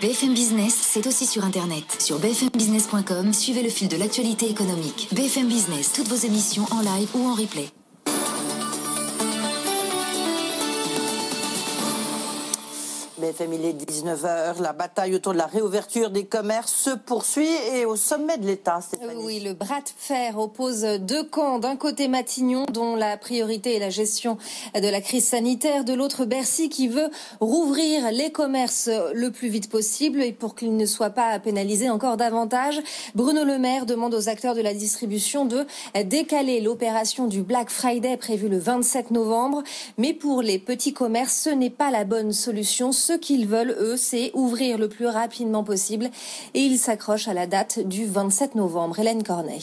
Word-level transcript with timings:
BFM 0.00 0.32
Business, 0.32 0.74
c'est 0.80 1.06
aussi 1.06 1.26
sur 1.26 1.44
Internet. 1.44 1.84
Sur 2.00 2.18
bfmbusiness.com, 2.20 3.34
suivez 3.34 3.62
le 3.62 3.68
fil 3.68 3.86
de 3.86 3.98
l'actualité 3.98 4.48
économique. 4.48 5.08
BFM 5.12 5.46
Business, 5.46 5.92
toutes 5.92 6.08
vos 6.08 6.26
émissions 6.26 6.64
en 6.70 6.80
live 6.80 7.10
ou 7.14 7.28
en 7.28 7.34
replay. 7.34 7.68
BFM, 13.20 13.52
il 13.52 13.64
est 13.66 13.90
19h. 13.90 14.62
La 14.62 14.72
bataille 14.72 15.14
autour 15.14 15.34
de 15.34 15.38
la 15.38 15.46
réouverture 15.46 16.10
des 16.10 16.24
commerces 16.24 16.72
se 16.72 16.90
poursuit 16.90 17.50
et 17.74 17.84
au 17.84 17.94
sommet 17.94 18.38
de 18.38 18.46
l'État. 18.46 18.80
Oui, 19.16 19.40
le 19.40 19.52
bras 19.52 19.80
de 19.80 19.90
fer 19.94 20.38
oppose 20.38 20.82
deux 21.00 21.24
camps. 21.24 21.58
D'un 21.58 21.76
côté, 21.76 22.08
Matignon, 22.08 22.64
dont 22.72 22.96
la 22.96 23.18
priorité 23.18 23.76
est 23.76 23.78
la 23.78 23.90
gestion 23.90 24.38
de 24.74 24.88
la 24.88 25.02
crise 25.02 25.26
sanitaire. 25.26 25.84
De 25.84 25.92
l'autre, 25.92 26.24
Bercy, 26.24 26.70
qui 26.70 26.88
veut 26.88 27.10
rouvrir 27.40 28.10
les 28.10 28.32
commerces 28.32 28.88
le 29.12 29.30
plus 29.30 29.48
vite 29.48 29.68
possible 29.68 30.22
et 30.22 30.32
pour 30.32 30.54
qu'ils 30.54 30.76
ne 30.76 30.86
soient 30.86 31.10
pas 31.10 31.38
pénalisés 31.38 31.90
encore 31.90 32.16
davantage. 32.16 32.80
Bruno 33.14 33.44
Le 33.44 33.58
Maire 33.58 33.84
demande 33.84 34.14
aux 34.14 34.30
acteurs 34.30 34.54
de 34.54 34.62
la 34.62 34.72
distribution 34.72 35.44
de 35.44 35.66
décaler 36.04 36.60
l'opération 36.60 37.26
du 37.26 37.42
Black 37.42 37.68
Friday 37.68 38.16
prévue 38.16 38.48
le 38.48 38.58
27 38.58 39.10
novembre. 39.10 39.62
Mais 39.98 40.14
pour 40.14 40.40
les 40.40 40.58
petits 40.58 40.94
commerces, 40.94 41.42
ce 41.42 41.50
n'est 41.50 41.68
pas 41.68 41.90
la 41.90 42.04
bonne 42.04 42.32
solution. 42.32 42.92
Qu'ils 43.18 43.46
veulent, 43.46 43.76
eux, 43.78 43.96
c'est 43.96 44.30
ouvrir 44.34 44.78
le 44.78 44.88
plus 44.88 45.06
rapidement 45.06 45.64
possible 45.64 46.10
et 46.54 46.60
ils 46.60 46.78
s'accrochent 46.78 47.28
à 47.28 47.34
la 47.34 47.46
date 47.46 47.80
du 47.80 48.06
27 48.06 48.54
novembre. 48.54 48.98
Hélène 48.98 49.22
Cornet. 49.22 49.60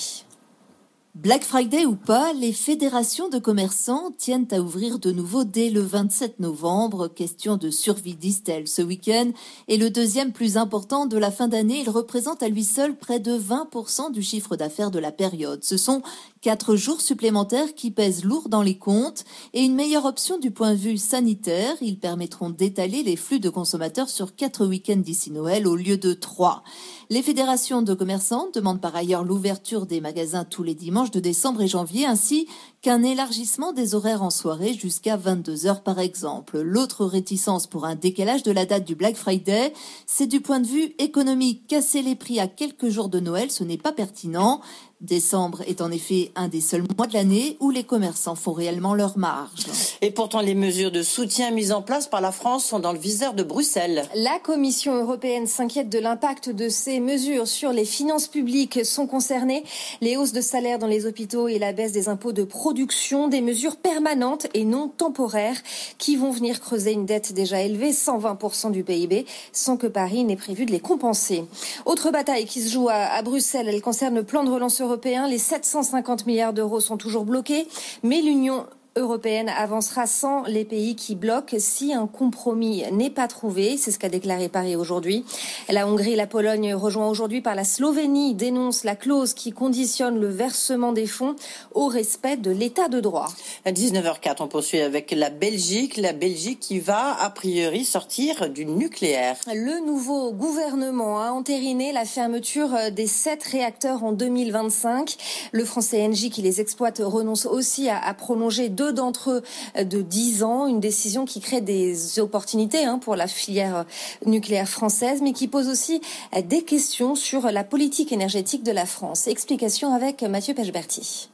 Black 1.17 1.43
Friday 1.43 1.87
ou 1.87 1.95
pas, 1.95 2.31
les 2.33 2.53
fédérations 2.53 3.27
de 3.27 3.39
commerçants 3.39 4.11
tiennent 4.19 4.45
à 4.51 4.59
ouvrir 4.59 4.99
de 4.99 5.11
nouveau 5.11 5.45
dès 5.45 5.71
le 5.71 5.81
27 5.81 6.39
novembre. 6.39 7.07
Question 7.07 7.57
de 7.57 7.71
survie, 7.71 8.13
disent-elles. 8.13 8.67
Ce 8.67 8.83
week-end 8.83 9.31
est 9.67 9.77
le 9.77 9.89
deuxième 9.89 10.31
plus 10.31 10.57
important 10.57 11.07
de 11.07 11.17
la 11.17 11.31
fin 11.31 11.47
d'année. 11.47 11.81
Il 11.81 11.89
représente 11.89 12.43
à 12.43 12.49
lui 12.49 12.63
seul 12.63 12.95
près 12.95 13.19
de 13.19 13.35
20% 13.35 14.11
du 14.11 14.21
chiffre 14.21 14.55
d'affaires 14.57 14.91
de 14.91 14.99
la 14.99 15.11
période. 15.11 15.63
Ce 15.63 15.75
sont 15.75 16.03
quatre 16.47 16.77
jours 16.77 17.01
supplémentaires 17.01 17.75
qui 17.75 17.91
pèsent 17.91 18.23
lourd 18.23 18.47
dans 18.47 18.61
les 18.61 18.77
comptes 18.77 19.25
et 19.53 19.65
une 19.65 19.75
meilleure 19.75 20.05
option 20.05 20.39
du 20.39 20.49
point 20.49 20.71
de 20.71 20.79
vue 20.79 20.97
sanitaire. 20.97 21.75
Ils 21.81 21.99
permettront 21.99 22.49
d'étaler 22.49 23.03
les 23.03 23.17
flux 23.17 23.41
de 23.41 23.49
consommateurs 23.49 24.07
sur 24.07 24.33
quatre 24.33 24.65
week-ends 24.65 24.95
d'ici 24.95 25.29
Noël 25.29 25.67
au 25.67 25.75
lieu 25.75 25.97
de 25.97 26.13
trois. 26.13 26.63
Les 27.09 27.21
fédérations 27.21 27.81
de 27.81 27.93
commerçants 27.93 28.47
demandent 28.53 28.79
par 28.79 28.95
ailleurs 28.95 29.25
l'ouverture 29.25 29.85
des 29.85 29.99
magasins 29.99 30.45
tous 30.45 30.63
les 30.63 30.73
dimanches 30.73 31.11
de 31.11 31.19
décembre 31.19 31.63
et 31.63 31.67
janvier, 31.67 32.05
ainsi 32.05 32.47
qu'un 32.81 33.03
élargissement 33.03 33.73
des 33.73 33.95
horaires 33.95 34.23
en 34.23 34.29
soirée 34.29 34.73
jusqu'à 34.73 35.17
22 35.17 35.65
heures 35.65 35.81
par 35.81 35.99
exemple. 35.99 36.59
L'autre 36.59 37.05
réticence 37.05 37.67
pour 37.67 37.85
un 37.85 37.95
décalage 37.95 38.43
de 38.43 38.51
la 38.51 38.65
date 38.65 38.85
du 38.85 38.95
Black 38.95 39.15
Friday, 39.15 39.73
c'est 40.05 40.27
du 40.27 40.41
point 40.41 40.59
de 40.59 40.67
vue 40.67 40.93
économique. 40.99 41.67
Casser 41.67 42.01
les 42.01 42.15
prix 42.15 42.39
à 42.39 42.47
quelques 42.47 42.89
jours 42.89 43.09
de 43.09 43.19
Noël, 43.19 43.51
ce 43.51 43.63
n'est 43.63 43.77
pas 43.77 43.91
pertinent. 43.91 44.61
Décembre 44.99 45.61
est 45.67 45.81
en 45.81 45.91
effet 45.91 46.31
un 46.35 46.47
des 46.47 46.59
seuls 46.59 46.83
mois 46.97 47.05
de 47.05 47.13
l'année 47.13 47.55
où 47.59 47.69
les 47.69 47.83
commerçants 47.83 48.33
font 48.33 48.53
réellement 48.53 48.95
leur 48.95 49.15
marge. 49.15 49.67
Et 50.01 50.09
pourtant, 50.09 50.41
les 50.41 50.55
mesures 50.55 50.91
de 50.91 51.03
soutien 51.03 51.51
mises 51.51 51.71
en 51.71 51.83
place 51.83 52.07
par 52.07 52.19
la 52.19 52.31
France 52.31 52.65
sont 52.65 52.79
dans 52.79 52.93
le 52.93 52.97
viseur 52.97 53.35
de 53.35 53.43
Bruxelles. 53.43 54.05
La 54.15 54.39
Commission 54.39 54.95
européenne 54.95 55.45
s'inquiète 55.45 55.89
de 55.89 55.99
l'impact 55.99 56.49
de 56.49 56.67
ces 56.67 56.99
mesures 56.99 57.47
sur 57.47 57.71
les 57.73 57.85
finances 57.85 58.27
publiques. 58.27 58.83
Sont 58.83 59.05
concernées 59.05 59.63
les 60.01 60.17
hausses 60.17 60.33
de 60.33 60.41
salaire 60.41 60.79
dans 60.79 60.87
les 60.87 61.05
hôpitaux 61.05 61.47
et 61.47 61.59
la 61.59 61.73
baisse 61.73 61.91
des 61.91 62.09
impôts 62.09 62.33
de 62.33 62.43
production, 62.67 63.29
des 63.29 63.39
mesures 63.39 63.77
permanentes 63.77 64.47
et 64.53 64.65
non 64.65 64.89
temporaires 64.89 65.55
qui 65.97 66.17
vont 66.17 66.31
venir 66.31 66.59
creuser 66.59 66.91
une 66.91 67.05
dette 67.05 67.31
déjà 67.31 67.61
élevée, 67.61 67.91
120% 67.91 68.71
du 68.71 68.83
PIB, 68.83 69.25
sans 69.53 69.77
que 69.77 69.87
Paris 69.87 70.25
n'ait 70.25 70.35
prévu 70.35 70.65
de 70.65 70.73
les 70.73 70.81
compenser. 70.81 71.45
Autre 71.85 72.11
bataille 72.11 72.43
qui 72.43 72.61
se 72.61 72.69
joue 72.69 72.89
à, 72.89 73.21
Bruxelles, 73.21 73.69
elle 73.69 73.81
concerne 73.81 74.15
le 74.15 74.23
plan 74.23 74.43
de 74.43 74.49
relance 74.49 74.81
européen. 74.81 75.29
Les 75.29 75.37
750 75.37 76.25
milliards 76.25 76.51
d'euros 76.51 76.81
sont 76.81 76.97
toujours 76.97 77.23
bloqués, 77.23 77.69
mais 78.03 78.21
l'Union 78.21 78.65
européenne 78.97 79.49
avancera 79.49 80.07
sans 80.07 80.43
les 80.43 80.65
pays 80.65 80.95
qui 80.95 81.15
bloquent 81.15 81.57
si 81.59 81.93
un 81.93 82.07
compromis 82.07 82.83
n'est 82.91 83.09
pas 83.09 83.27
trouvé. 83.27 83.77
C'est 83.77 83.91
ce 83.91 83.99
qu'a 83.99 84.09
déclaré 84.09 84.49
Paris 84.49 84.75
aujourd'hui. 84.75 85.23
La 85.69 85.87
Hongrie 85.87 86.13
et 86.13 86.15
la 86.15 86.27
Pologne, 86.27 86.73
rejoints 86.73 87.07
aujourd'hui 87.07 87.41
par 87.41 87.55
la 87.55 87.63
Slovénie, 87.63 88.35
dénoncent 88.35 88.83
la 88.83 88.95
clause 88.95 89.33
qui 89.33 89.51
conditionne 89.51 90.19
le 90.19 90.27
versement 90.27 90.91
des 90.91 91.07
fonds 91.07 91.35
au 91.73 91.87
respect 91.87 92.37
de 92.37 92.51
l'état 92.51 92.87
de 92.87 92.99
droit. 92.99 93.27
À 93.65 93.71
19h04, 93.71 94.37
on 94.39 94.47
poursuit 94.47 94.81
avec 94.81 95.11
la 95.11 95.29
Belgique. 95.29 95.97
La 95.97 96.13
Belgique 96.13 96.59
qui 96.59 96.79
va, 96.79 97.15
a 97.19 97.29
priori, 97.29 97.85
sortir 97.85 98.49
du 98.49 98.65
nucléaire. 98.65 99.37
Le 99.47 99.85
nouveau 99.85 100.31
gouvernement 100.33 101.21
a 101.21 101.31
entériné 101.31 101.91
la 101.91 102.05
fermeture 102.05 102.91
des 102.91 103.07
sept 103.07 103.43
réacteurs 103.43 104.03
en 104.03 104.11
2025. 104.11 105.15
Le 105.51 105.65
français 105.65 106.05
Engie 106.05 106.29
qui 106.29 106.41
les 106.41 106.61
exploite 106.61 107.01
renonce 107.03 107.45
aussi 107.45 107.89
à, 107.89 107.99
à 107.99 108.13
prolonger 108.13 108.69
deux 108.69 108.86
d'entre 108.91 109.31
eux 109.77 109.83
de 109.83 110.01
10 110.01 110.43
ans, 110.43 110.67
une 110.67 110.79
décision 110.79 111.25
qui 111.25 111.39
crée 111.39 111.61
des 111.61 112.19
opportunités 112.19 112.85
hein, 112.85 112.99
pour 112.99 113.15
la 113.15 113.27
filière 113.27 113.85
nucléaire 114.25 114.69
française, 114.69 115.21
mais 115.21 115.33
qui 115.33 115.47
pose 115.47 115.67
aussi 115.67 116.01
des 116.43 116.63
questions 116.63 117.15
sur 117.15 117.51
la 117.51 117.63
politique 117.63 118.11
énergétique 118.11 118.63
de 118.63 118.71
la 118.71 118.85
France. 118.85 119.27
Explication 119.27 119.93
avec 119.93 120.23
Mathieu 120.23 120.53
Pechberti. 120.53 121.29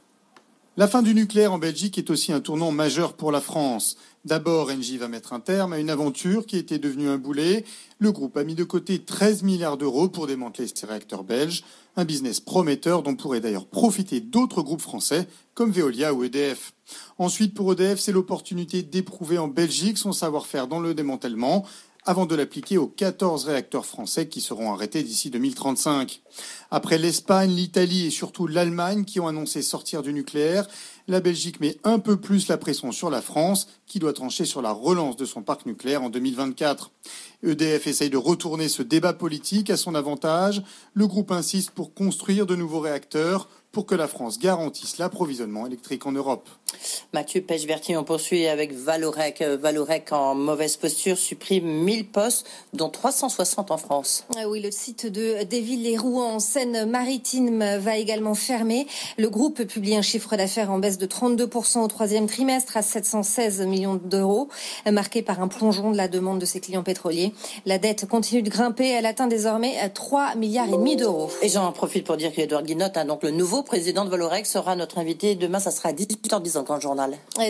La 0.76 0.88
fin 0.88 1.02
du 1.02 1.14
nucléaire 1.14 1.52
en 1.52 1.58
Belgique 1.58 1.98
est 1.98 2.10
aussi 2.10 2.32
un 2.32 2.40
tournant 2.40 2.72
majeur 2.72 3.12
pour 3.12 3.30
la 3.30 3.40
France. 3.40 3.96
D'abord, 4.24 4.70
Engie 4.70 4.98
va 4.98 5.06
mettre 5.06 5.32
un 5.32 5.38
terme 5.38 5.72
à 5.72 5.78
une 5.78 5.88
aventure 5.88 6.46
qui 6.46 6.56
était 6.56 6.80
devenue 6.80 7.06
un 7.08 7.16
boulet. 7.16 7.64
Le 8.00 8.10
groupe 8.10 8.36
a 8.36 8.42
mis 8.42 8.56
de 8.56 8.64
côté 8.64 8.98
13 8.98 9.44
milliards 9.44 9.76
d'euros 9.76 10.08
pour 10.08 10.26
démanteler 10.26 10.66
ses 10.66 10.86
réacteurs 10.86 11.22
belges, 11.22 11.62
un 11.94 12.04
business 12.04 12.40
prometteur 12.40 13.04
dont 13.04 13.14
pourraient 13.14 13.40
d'ailleurs 13.40 13.66
profiter 13.66 14.20
d'autres 14.20 14.62
groupes 14.62 14.80
français 14.80 15.28
comme 15.54 15.70
Veolia 15.70 16.12
ou 16.12 16.24
EDF. 16.24 16.72
Ensuite, 17.18 17.54
pour 17.54 17.72
EDF, 17.72 18.00
c'est 18.00 18.10
l'opportunité 18.10 18.82
d'éprouver 18.82 19.38
en 19.38 19.46
Belgique 19.46 19.96
son 19.96 20.10
savoir-faire 20.10 20.66
dans 20.66 20.80
le 20.80 20.92
démantèlement 20.92 21.64
avant 22.04 22.26
de 22.26 22.34
l'appliquer 22.34 22.76
aux 22.76 22.86
14 22.86 23.46
réacteurs 23.46 23.86
français 23.86 24.28
qui 24.28 24.40
seront 24.40 24.72
arrêtés 24.72 25.02
d'ici 25.02 25.30
2035. 25.30 26.20
Après 26.70 26.98
l'Espagne, 26.98 27.50
l'Italie 27.50 28.06
et 28.06 28.10
surtout 28.10 28.46
l'Allemagne 28.46 29.04
qui 29.04 29.20
ont 29.20 29.28
annoncé 29.28 29.62
sortir 29.62 30.02
du 30.02 30.12
nucléaire, 30.12 30.66
la 31.08 31.20
Belgique 31.20 31.60
met 31.60 31.78
un 31.84 31.98
peu 31.98 32.16
plus 32.16 32.48
la 32.48 32.58
pression 32.58 32.92
sur 32.92 33.10
la 33.10 33.22
France, 33.22 33.68
qui 33.86 33.98
doit 33.98 34.12
trancher 34.12 34.44
sur 34.44 34.62
la 34.62 34.72
relance 34.72 35.16
de 35.16 35.24
son 35.24 35.42
parc 35.42 35.66
nucléaire 35.66 36.02
en 36.02 36.10
2024. 36.10 36.90
EDF 37.42 37.86
essaye 37.86 38.10
de 38.10 38.16
retourner 38.16 38.68
ce 38.68 38.82
débat 38.82 39.12
politique 39.12 39.70
à 39.70 39.76
son 39.76 39.94
avantage. 39.94 40.62
Le 40.94 41.06
groupe 41.06 41.30
insiste 41.30 41.70
pour 41.70 41.94
construire 41.94 42.46
de 42.46 42.56
nouveaux 42.56 42.80
réacteurs 42.80 43.48
pour 43.72 43.86
que 43.86 43.94
la 43.94 44.08
France 44.08 44.38
garantisse 44.38 44.98
l'approvisionnement 44.98 45.66
électrique 45.66 46.06
en 46.06 46.12
Europe. 46.12 46.48
Mathieu 47.12 47.40
Pechberti, 47.40 47.96
on 47.96 48.04
poursuit 48.04 48.46
avec 48.46 48.72
Valorec. 48.72 49.40
Euh, 49.40 49.56
Valorec 49.56 50.12
en 50.12 50.34
mauvaise 50.34 50.76
posture 50.76 51.16
supprime 51.16 51.66
1000 51.66 52.06
postes, 52.08 52.46
dont 52.72 52.88
360 52.88 53.70
en 53.70 53.76
France. 53.76 54.24
Ah 54.36 54.48
oui, 54.48 54.60
le 54.60 54.70
site 54.70 55.06
de 55.06 55.42
Desvilles-les-Rouen 55.44 56.34
en 56.34 56.40
Seine-Maritime 56.40 57.78
va 57.78 57.96
également 57.96 58.34
fermer. 58.34 58.86
Le 59.18 59.28
groupe 59.30 59.62
publie 59.64 59.96
un 59.96 60.02
chiffre 60.02 60.36
d'affaires 60.36 60.70
en 60.70 60.78
baisse 60.78 60.98
de 60.98 61.06
32% 61.06 61.78
au 61.82 61.88
troisième 61.88 62.26
trimestre 62.26 62.76
à 62.76 62.82
716 62.82 63.60
millions 63.62 63.94
d'euros, 63.94 64.48
marqué 64.90 65.22
par 65.22 65.40
un 65.40 65.48
plongeon 65.48 65.90
de 65.90 65.96
la 65.96 66.08
demande 66.08 66.38
de 66.38 66.46
ses 66.46 66.60
clients 66.60 66.82
pétroliers. 66.82 67.32
La 67.66 67.78
dette 67.78 68.06
continue 68.06 68.42
de 68.42 68.50
grimper. 68.50 68.88
Elle 68.88 69.06
atteint 69.06 69.26
désormais 69.26 69.74
3 69.92 70.34
milliards 70.36 70.68
et 70.68 70.72
demi 70.72 70.96
d'euros. 70.96 71.30
Et 71.42 71.48
j'en 71.48 71.70
profite 71.72 72.04
pour 72.04 72.16
dire 72.16 72.32
qu'Edouard 72.32 72.62
Guinotte, 72.62 72.96
hein, 72.96 73.04
donc 73.04 73.22
le 73.22 73.30
nouveau 73.30 73.62
président 73.62 74.04
de 74.04 74.10
Valorec, 74.10 74.46
sera 74.46 74.76
notre 74.76 74.98
invité 74.98 75.34
demain. 75.34 75.58
Ça 75.58 75.70
sera 75.70 75.90
à 75.90 75.92
18h10 75.92 76.58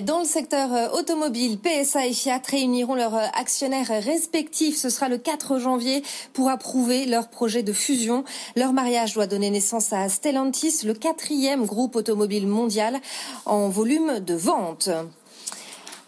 dans 0.02 0.18
le 0.18 0.24
secteur 0.24 0.72
euh, 0.72 0.88
automobile, 0.90 1.58
PSA 1.58 2.06
et 2.06 2.12
Fiat 2.12 2.40
réuniront 2.48 2.94
leurs 2.94 3.14
euh, 3.14 3.26
actionnaires 3.34 3.88
respectifs. 3.88 4.76
Ce 4.76 4.90
sera 4.90 5.08
le 5.08 5.18
4 5.18 5.58
janvier 5.58 6.02
pour 6.32 6.48
approuver 6.48 7.06
leur 7.06 7.28
projet 7.28 7.62
de 7.62 7.72
fusion. 7.72 8.24
Leur 8.56 8.72
mariage 8.72 9.14
doit 9.14 9.26
donner 9.26 9.50
naissance 9.50 9.92
à 9.92 10.08
Stellantis, 10.08 10.84
le 10.84 10.94
quatrième 10.94 11.64
groupe 11.64 11.96
automobile 11.96 12.46
mondial 12.46 13.00
en 13.46 13.68
volume 13.68 14.20
de 14.20 14.34
vente. 14.34 14.90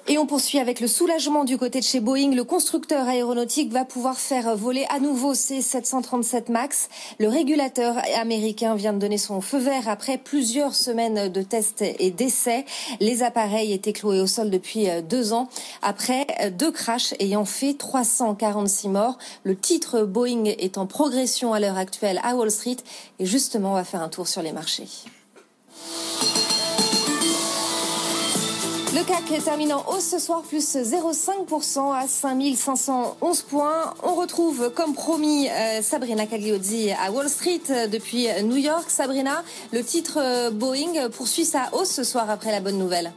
Et 0.08 0.19
on 0.19 0.26
poursuit 0.26 0.61
avec 0.61 0.79
le 0.79 0.87
soulagement 0.87 1.43
du 1.43 1.58
côté 1.58 1.81
de 1.81 1.85
chez 1.85 1.99
Boeing. 1.99 2.31
Le 2.31 2.44
constructeur 2.44 3.08
aéronautique 3.08 3.73
va 3.73 3.85
pouvoir 3.85 4.17
faire 4.20 4.56
voler 4.56 4.87
à 4.88 5.00
nouveau 5.00 5.35
ses 5.35 5.61
737 5.61 6.49
MAX. 6.49 6.88
Le 7.19 7.29
régulateur 7.29 7.97
américain 8.14 8.76
vient 8.76 8.93
de 8.93 9.00
donner 9.00 9.19
son 9.19 9.41
feu 9.41 9.58
vert 9.58 9.88
après 9.88 10.17
plusieurs 10.17 10.76
semaines 10.76 11.29
de 11.29 11.43
tests 11.43 11.82
et 11.82 12.12
d'essais. 12.12 12.64
Les 13.00 13.25
appareils 13.25 13.73
étaient 13.73 13.93
cloués 13.93 14.20
au 14.20 14.29
sol 14.29 14.49
depuis 14.49 14.87
deux 15.08 15.32
ans 15.32 15.49
après 15.82 16.25
deux 16.56 16.70
crashs 16.70 17.14
ayant 17.19 17.44
fait 17.44 17.75
346 17.75 18.88
morts. 18.88 19.19
Le 19.43 19.56
titre 19.56 20.03
Boeing 20.03 20.44
est 20.44 20.79
en 20.79 20.87
progression 20.87 21.53
à 21.53 21.58
l'heure 21.58 21.79
actuelle 21.79 22.20
à 22.23 22.37
Wall 22.37 22.53
Street 22.53 22.76
et 23.19 23.26
justement 23.26 23.73
on 23.73 23.75
va 23.75 23.85
faire 23.85 24.03
un 24.03 24.08
tour 24.08 24.29
sur 24.29 24.43
les 24.43 24.53
marchés. 24.53 24.87
Le 28.96 29.04
CAC 29.04 29.44
termine 29.44 29.75
en 29.75 29.84
hausse 29.90 30.08
ce 30.08 30.19
soir, 30.19 30.40
plus 30.40 30.75
0,5% 30.75 31.94
à 31.94 32.08
5511 32.08 33.43
points. 33.43 33.93
On 34.02 34.14
retrouve, 34.14 34.72
comme 34.75 34.94
promis, 34.94 35.50
euh, 35.50 35.82
Sabrina 35.82 36.25
Cagliozzi 36.25 36.93
à 36.93 37.12
Wall 37.12 37.28
Street 37.28 37.60
euh, 37.69 37.88
depuis 37.88 38.26
New 38.43 38.56
York. 38.56 38.88
Sabrina, 38.88 39.44
le 39.70 39.84
titre 39.84 40.19
euh, 40.19 40.50
Boeing 40.50 41.10
poursuit 41.10 41.44
sa 41.44 41.69
hausse 41.75 41.90
ce 41.90 42.04
soir 42.04 42.31
après 42.31 42.50
la 42.50 42.60
bonne 42.60 42.78
nouvelle. 42.78 43.12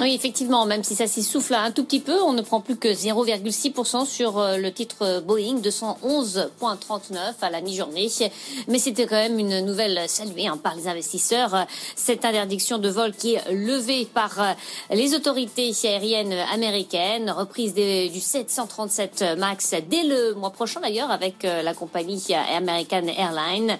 Oui, 0.00 0.14
effectivement, 0.14 0.64
même 0.64 0.82
si 0.82 0.94
ça 0.94 1.06
s'essouffle 1.06 1.52
un 1.52 1.72
tout 1.72 1.84
petit 1.84 2.00
peu, 2.00 2.22
on 2.22 2.32
ne 2.32 2.40
prend 2.40 2.62
plus 2.62 2.76
que 2.76 2.88
0,6% 2.88 4.06
sur 4.06 4.38
euh, 4.38 4.56
le 4.56 4.72
titre 4.72 5.20
Boeing, 5.26 5.60
211,39 5.60 7.18
à 7.42 7.50
la 7.50 7.60
mi-journée. 7.60 8.08
Mais 8.66 8.78
c'était 8.78 9.04
quand 9.04 9.16
même 9.16 9.38
une 9.38 9.60
nouvelle 9.60 10.08
saluée 10.08 10.46
hein, 10.46 10.56
par 10.56 10.74
les 10.74 10.88
investisseurs. 10.88 11.66
Cette 11.96 12.24
interdiction 12.24 12.78
de 12.78 12.88
vol 12.88 13.12
qui 13.12 13.34
est 13.34 13.52
levée 13.52 14.06
par 14.06 14.40
euh, 14.40 14.52
les 14.90 15.14
autorités 15.14 15.70
aériennes 15.84 16.32
américaines, 16.50 17.30
reprise 17.30 17.74
du 17.74 18.20
737 18.20 19.36
MAX 19.36 19.74
dès 19.86 20.04
le 20.04 20.32
mois 20.32 20.50
prochain 20.50 20.80
d'ailleurs 20.80 21.10
avec 21.10 21.44
euh, 21.44 21.60
la 21.60 21.74
compagnie 21.74 22.24
American 22.56 23.06
Airlines 23.06 23.76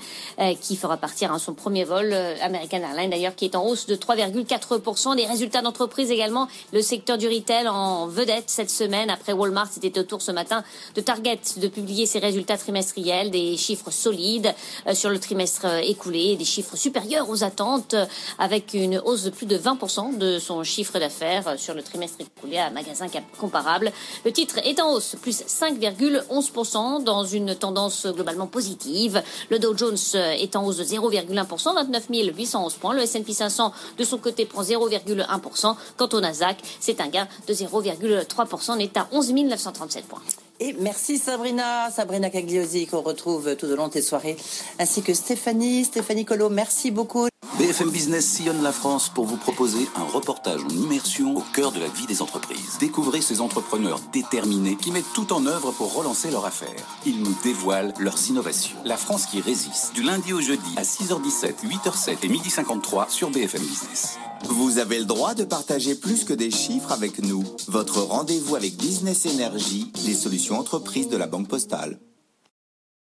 qui 0.60 0.76
fera 0.76 0.98
partir 0.98 1.32
hein, 1.32 1.38
son 1.38 1.54
premier 1.54 1.84
vol. 1.84 2.12
American 2.42 2.78
Airlines 2.78 3.10
d'ailleurs 3.10 3.34
qui 3.34 3.46
est 3.46 3.56
en 3.56 3.64
hausse 3.64 3.86
de 3.86 3.96
3,4%. 3.96 5.16
Les 5.16 5.26
résultats 5.26 5.62
d'entreprise 5.62 6.09
également 6.10 6.48
le 6.72 6.82
secteur 6.82 7.18
du 7.18 7.28
retail 7.28 7.68
en 7.68 8.06
vedette 8.06 8.44
cette 8.48 8.70
semaine. 8.70 9.10
Après 9.10 9.32
Walmart, 9.32 9.68
c'était 9.70 9.98
au 9.98 10.02
tour 10.02 10.22
ce 10.22 10.32
matin 10.32 10.64
de 10.94 11.00
Target 11.00 11.40
de 11.56 11.68
publier 11.68 12.06
ses 12.06 12.18
résultats 12.18 12.56
trimestriels, 12.56 13.30
des 13.30 13.56
chiffres 13.56 13.90
solides 13.90 14.52
euh, 14.86 14.94
sur 14.94 15.10
le 15.10 15.18
trimestre 15.18 15.66
euh, 15.66 15.78
écoulé, 15.78 16.36
des 16.36 16.44
chiffres 16.44 16.76
supérieurs 16.76 17.28
aux 17.28 17.44
attentes, 17.44 17.94
euh, 17.94 18.06
avec 18.38 18.74
une 18.74 18.98
hausse 19.04 19.24
de 19.24 19.30
plus 19.30 19.46
de 19.46 19.56
20% 19.56 20.18
de 20.18 20.38
son 20.38 20.62
chiffre 20.64 20.98
d'affaires 20.98 21.58
sur 21.58 21.74
le 21.74 21.82
trimestre 21.82 22.18
écoulé 22.20 22.58
à 22.58 22.70
magasin 22.70 23.06
comparable. 23.38 23.92
Le 24.24 24.32
titre 24.32 24.58
est 24.64 24.80
en 24.80 24.92
hausse, 24.92 25.16
plus 25.20 25.42
5,11% 25.42 27.04
dans 27.04 27.24
une 27.24 27.54
tendance 27.54 28.06
globalement 28.06 28.46
positive. 28.46 29.22
Le 29.48 29.58
Dow 29.58 29.76
Jones 29.76 29.96
est 30.14 30.56
en 30.56 30.64
hausse 30.64 30.78
de 30.78 30.84
0,1%, 30.84 31.74
29 31.74 32.06
811 32.10 32.74
points. 32.74 32.94
Le 32.94 33.02
S&P 33.02 33.32
500 33.32 33.72
de 33.98 34.04
son 34.04 34.18
côté 34.18 34.46
prend 34.46 34.62
0,1%. 34.62 35.76
Quant 36.00 36.08
au 36.14 36.20
Nasdaq, 36.22 36.56
c'est 36.80 36.98
un 37.02 37.08
gain 37.08 37.28
de 37.46 37.52
0,3%. 37.52 38.70
On 38.70 38.78
est 38.78 38.96
à 38.96 39.06
11 39.12 39.34
937 39.34 40.06
points. 40.06 40.22
Et 40.58 40.74
merci 40.80 41.18
Sabrina, 41.18 41.90
Sabrina 41.90 42.30
Cagliosi 42.30 42.86
qu'on 42.86 43.02
retrouve 43.02 43.54
tout 43.56 43.66
au 43.66 43.76
long 43.76 43.88
de 43.88 43.92
tes 43.92 44.00
soirées, 44.00 44.38
ainsi 44.78 45.02
que 45.02 45.12
Stéphanie, 45.12 45.84
Stéphanie 45.84 46.24
Colo, 46.24 46.48
merci 46.48 46.90
beaucoup. 46.90 47.28
BFM 47.58 47.90
Business 47.90 48.24
sillonne 48.24 48.62
la 48.62 48.72
France 48.72 49.10
pour 49.10 49.26
vous 49.26 49.36
proposer 49.36 49.86
un 49.94 50.04
reportage 50.04 50.64
en 50.64 50.70
immersion 50.70 51.36
au 51.36 51.42
cœur 51.52 51.70
de 51.70 51.80
la 51.80 51.88
vie 51.88 52.06
des 52.06 52.22
entreprises. 52.22 52.78
Découvrez 52.80 53.20
ces 53.20 53.42
entrepreneurs 53.42 54.00
déterminés 54.10 54.76
qui 54.76 54.92
mettent 54.92 55.12
tout 55.14 55.34
en 55.34 55.44
œuvre 55.44 55.70
pour 55.72 55.94
relancer 55.94 56.30
leur 56.30 56.46
affaire. 56.46 56.80
Ils 57.04 57.22
nous 57.22 57.36
dévoilent 57.42 57.92
leurs 57.98 58.30
innovations. 58.30 58.78
La 58.86 58.96
France 58.96 59.26
qui 59.26 59.42
résiste, 59.42 59.92
du 59.92 60.02
lundi 60.02 60.32
au 60.32 60.40
jeudi 60.40 60.74
à 60.78 60.82
6h17, 60.82 61.56
8h07 61.62 62.16
et 62.22 62.28
12h53 62.28 63.10
sur 63.10 63.28
BFM 63.28 63.60
Business. 63.60 64.18
Vous 64.44 64.78
avez 64.78 64.98
le 64.98 65.04
droit 65.04 65.34
de 65.34 65.44
partager 65.44 65.94
plus 65.94 66.24
que 66.24 66.32
des 66.32 66.50
chiffres 66.50 66.92
avec 66.92 67.22
nous. 67.22 67.44
Votre 67.68 68.00
rendez-vous 68.00 68.56
avec 68.56 68.76
Business 68.76 69.26
Energy, 69.26 69.92
les 70.06 70.14
solutions 70.14 70.58
entreprises 70.58 71.08
de 71.08 71.16
la 71.16 71.26
Banque 71.26 71.48
Postale. 71.48 71.98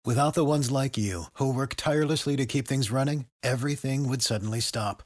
Without 0.04 0.32
the 0.32 0.44
ones 0.44 0.70
like 0.70 0.96
you, 0.96 1.24
who 1.34 1.52
work 1.52 1.74
tirelessly 1.76 2.34
to 2.34 2.46
keep 2.46 2.66
things 2.66 2.90
running, 2.90 3.26
everything 3.42 4.08
would 4.08 4.22
suddenly 4.22 4.60
stop. 4.60 5.02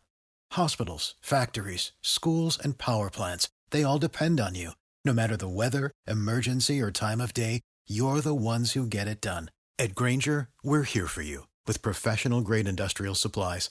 Hospitals, 0.52 1.16
factories, 1.20 1.90
schools, 2.00 2.58
and 2.62 2.78
power 2.78 3.10
plants, 3.10 3.48
they 3.70 3.82
all 3.82 3.98
depend 3.98 4.40
on 4.40 4.54
you. 4.54 4.70
No 5.04 5.12
matter 5.12 5.36
the 5.36 5.48
weather, 5.48 5.90
emergency, 6.06 6.80
or 6.80 6.92
time 6.92 7.20
of 7.20 7.34
day, 7.34 7.60
you're 7.88 8.20
the 8.20 8.34
ones 8.34 8.72
who 8.72 8.86
get 8.86 9.08
it 9.08 9.20
done. 9.20 9.50
At 9.80 9.96
Granger, 9.96 10.48
we're 10.62 10.84
here 10.84 11.08
for 11.08 11.22
you 11.22 11.48
with 11.66 11.82
professional 11.82 12.40
grade 12.40 12.68
industrial 12.68 13.16
supplies. 13.16 13.70